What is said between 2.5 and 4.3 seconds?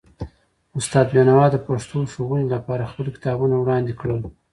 لپاره خپل کتابونه وړاندې کړل.